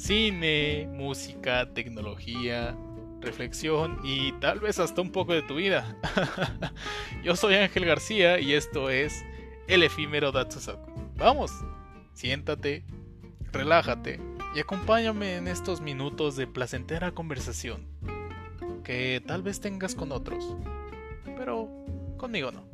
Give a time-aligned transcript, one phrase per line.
[0.00, 2.74] cine, música, tecnología,
[3.20, 5.94] reflexión y tal vez hasta un poco de tu vida.
[7.22, 9.22] Yo soy Ángel García y esto es
[9.68, 10.90] El efímero Datsusaku.
[11.16, 11.52] Vamos,
[12.14, 12.82] siéntate,
[13.52, 14.18] relájate
[14.56, 17.86] y acompáñame en estos minutos de placentera conversación
[18.82, 20.56] que tal vez tengas con otros,
[21.36, 21.68] pero
[22.16, 22.69] conmigo no.